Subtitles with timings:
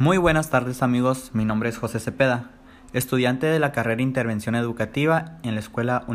[0.00, 2.52] Muy buenas tardes amigos, mi nombre es José Cepeda,
[2.94, 6.06] estudiante de la carrera Intervención Educativa en la Escuela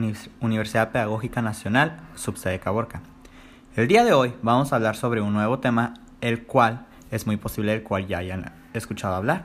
[0.41, 3.03] Universidad Pedagógica Nacional, subsede Caborca.
[3.75, 7.37] El día de hoy vamos a hablar sobre un nuevo tema, el cual es muy
[7.37, 9.43] posible el cual ya hayan escuchado hablar.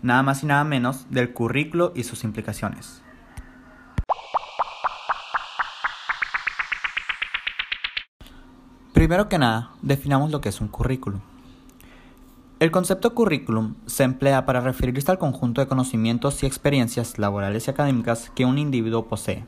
[0.00, 3.02] Nada más y nada menos del currículo y sus implicaciones.
[8.94, 11.20] Primero que nada, definamos lo que es un currículum.
[12.60, 17.70] El concepto currículum se emplea para referirse al conjunto de conocimientos y experiencias laborales y
[17.70, 19.46] académicas que un individuo posee.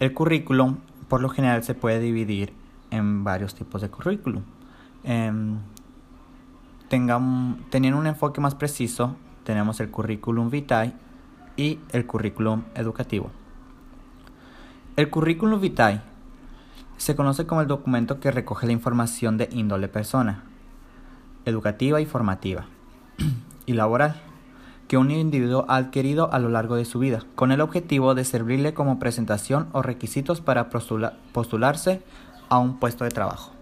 [0.00, 2.52] El currículum, por lo general, se puede dividir
[2.90, 4.42] en varios tipos de currículum.
[5.04, 5.58] Em,
[6.88, 10.92] teniendo un enfoque más preciso, tenemos el currículum vitae
[11.56, 13.30] y el currículum educativo.
[14.96, 16.02] El currículum vitae
[16.96, 20.49] se conoce como el documento que recoge la información de índole persona
[21.44, 22.66] educativa y formativa
[23.66, 24.20] y laboral
[24.90, 28.24] que un individuo ha adquirido a lo largo de su vida, con el objetivo de
[28.24, 32.02] servirle como presentación o requisitos para postularse
[32.48, 33.52] a un puesto de trabajo.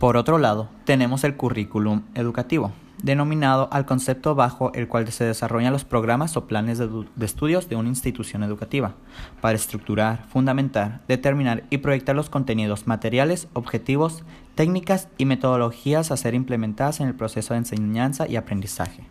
[0.00, 2.72] Por otro lado, tenemos el currículum educativo,
[3.06, 6.88] denominado al concepto bajo el cual se desarrollan los programas o planes de,
[7.20, 8.96] estudios de una institución educativa,
[9.40, 14.24] para estructurar, fundamentar, determinar y proyectar los contenidos materiales, objetivos,
[14.56, 19.06] técnicas y metodologías a ser implementadas en el proceso de enseñanza y aprendizaje.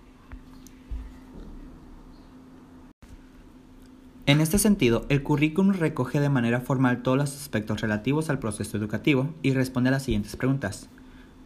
[4.26, 8.76] En este sentido, el currículum recoge de manera formal todos los aspectos relativos al proceso
[8.76, 10.90] educativo y responde a las siguientes preguntas.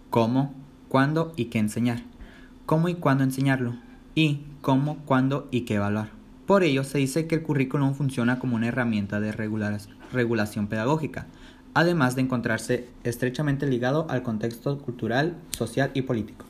[0.10, 0.56] ¿Cómo?
[0.88, 1.34] ¿Cuándo?
[1.36, 2.02] ¿Y qué enseñar?
[2.70, 3.74] Cómo y cuándo enseñarlo
[4.14, 6.10] y cómo, cuándo y qué evaluar.
[6.46, 11.26] Por ello, se dice que el currículum funciona como una herramienta de regulación pedagógica,
[11.74, 16.46] además de encontrarse estrechamente ligado al contexto cultural, social y político.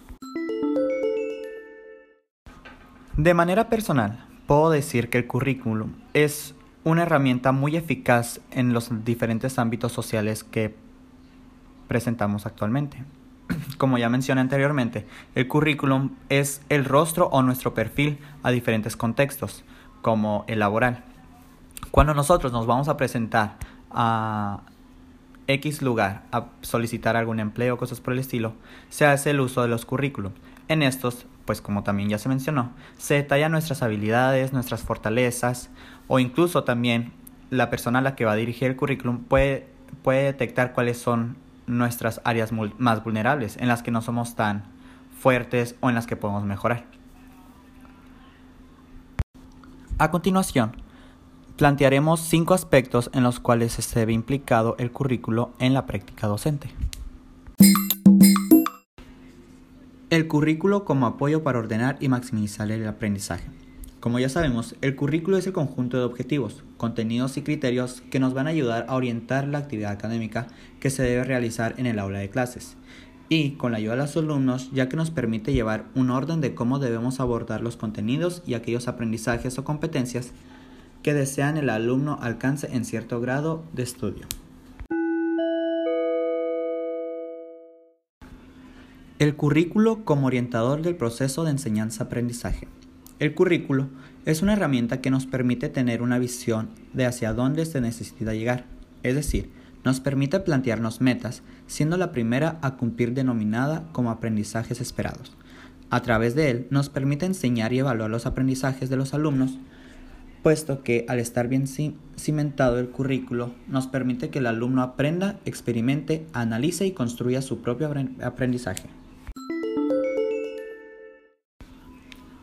[3.16, 8.90] De manera personal, puedo decir que el currículum es una herramienta muy eficaz en los
[9.06, 10.76] diferentes ámbitos sociales que
[11.88, 13.06] presentamos actualmente
[13.78, 15.06] como ya mencioné anteriormente,
[15.36, 19.64] el currículum es el rostro o nuestro perfil a diferentes contextos,
[20.02, 21.04] como el laboral.
[21.92, 23.58] Cuando nosotros nos vamos a presentar
[23.92, 24.62] a
[25.48, 28.54] X lugar a solicitar algún empleo o cosas por el estilo,
[28.90, 30.36] se hace el uso de los currículums.
[30.68, 35.72] En estos, pues como también ya se mencionó, se detallan nuestras habilidades, nuestras fortalezas
[36.08, 37.12] o incluso también
[37.50, 39.68] la persona a la que va a dirigir el currículum puede,
[40.04, 41.36] puede detectar cuáles son
[41.70, 44.64] nuestras áreas más vulnerables, en las que no somos tan
[45.18, 46.86] fuertes o en las que podemos mejorar.
[49.98, 50.72] A continuación,
[51.58, 56.70] plantearemos cinco aspectos en los cuales se ve implicado el currículo en la práctica docente.
[60.10, 63.50] El currículo como apoyo para ordenar y maximizar el aprendizaje.
[64.00, 68.34] Como ya sabemos, el currículo es el conjunto de objetivos, contenidos y criterios que nos
[68.34, 70.48] van a ayudar a orientar la actividad académica
[70.80, 72.78] que se debe realizar en el aula de clases
[73.28, 76.56] y con la ayuda de los alumnos ya que nos permite llevar un orden de
[76.56, 80.32] cómo debemos abordar los contenidos y aquellos aprendizajes o competencias
[81.04, 84.26] que desean el alumno alcance en cierto grado de estudio.
[89.20, 92.79] El currículo como orientador del proceso de enseñanza-aprendizaje.
[93.20, 93.90] El currículo
[94.26, 98.66] es una herramienta que nos permite tener una visión de hacia dónde se necesita llegar,
[99.04, 99.50] es decir,
[99.84, 105.36] nos permite plantearnos metas, siendo la primera a cumplir denominada como aprendizajes esperados.
[105.90, 109.58] A través de él nos permite enseñar y evaluar los aprendizajes de los alumnos,
[110.42, 111.66] puesto que al estar bien
[112.16, 117.94] cimentado el currículo nos permite que el alumno aprenda, experimente, analice y construya su propio
[118.24, 118.88] aprendizaje.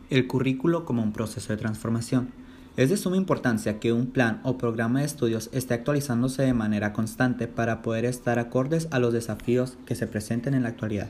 [0.09, 2.31] El currículo como un proceso de transformación.
[2.77, 6.93] Es de suma importancia que un plan o programa de estudios esté actualizándose de manera
[6.93, 11.09] constante para poder estar acordes a los desafíos que se presenten en la actualidad.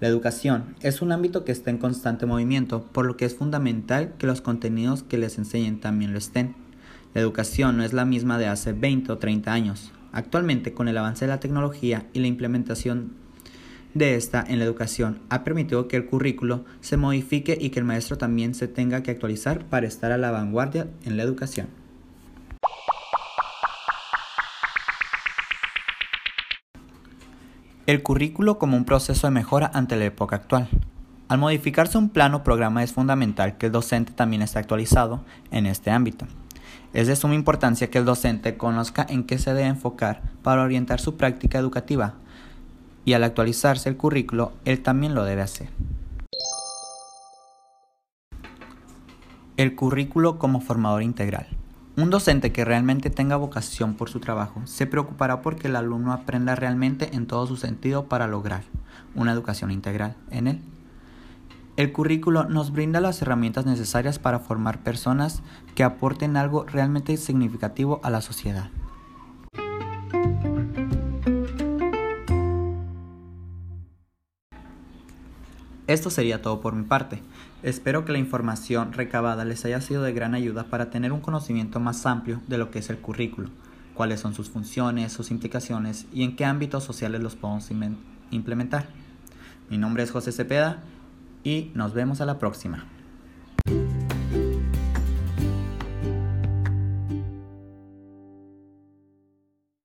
[0.00, 4.14] La educación es un ámbito que está en constante movimiento, por lo que es fundamental
[4.16, 6.54] que los contenidos que les enseñen también lo estén.
[7.12, 9.92] La educación no es la misma de hace 20 o 30 años.
[10.10, 13.12] Actualmente, con el avance de la tecnología y la implementación
[13.94, 17.84] de esta en la educación ha permitido que el currículo se modifique y que el
[17.84, 21.68] maestro también se tenga que actualizar para estar a la vanguardia en la educación.
[27.86, 30.68] El currículo como un proceso de mejora ante la época actual.
[31.28, 35.66] Al modificarse un plano o programa es fundamental que el docente también esté actualizado en
[35.66, 36.26] este ámbito.
[36.92, 41.00] Es de suma importancia que el docente conozca en qué se debe enfocar para orientar
[41.00, 42.14] su práctica educativa,
[43.04, 45.68] y al actualizarse el currículo, él también lo debe hacer.
[49.56, 51.46] El currículo como formador integral.
[51.94, 56.54] Un docente que realmente tenga vocación por su trabajo se preocupará porque el alumno aprenda
[56.54, 58.62] realmente en todo su sentido para lograr
[59.14, 60.62] una educación integral en él.
[61.76, 65.42] El currículo nos brinda las herramientas necesarias para formar personas
[65.74, 68.70] que aporten algo realmente significativo a la sociedad.
[75.92, 77.20] Esto sería todo por mi parte.
[77.62, 81.80] Espero que la información recabada les haya sido de gran ayuda para tener un conocimiento
[81.80, 83.50] más amplio de lo que es el currículo,
[83.92, 87.70] cuáles son sus funciones, sus implicaciones y en qué ámbitos sociales los podemos
[88.30, 88.86] implementar.
[89.68, 90.78] Mi nombre es José Cepeda
[91.44, 92.86] y nos vemos a la próxima.